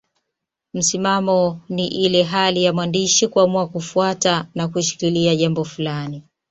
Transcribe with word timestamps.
Msimamo 0.73 1.61
ni 1.69 1.87
ile 1.87 2.23
hali 2.23 2.63
ya 2.63 2.73
mwandishi 2.73 3.27
kuamua 3.27 3.67
kufuata 3.67 4.47
na 4.55 4.67
kushikilia 4.67 5.35
jambo 5.35 5.63
fulani. 5.63 6.23